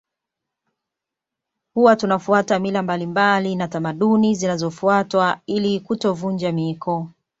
Huwa 1.73 1.95
tunafuata 1.95 2.59
mila 2.59 2.81
mbalimbali 2.83 3.55
na 3.55 3.67
tamaduni 3.67 4.35
zinazofuatwa 4.35 5.39
ili 5.45 5.79
kutovunja 5.79 6.51
miiko 6.51 7.07